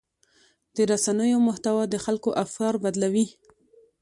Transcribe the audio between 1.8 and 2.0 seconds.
د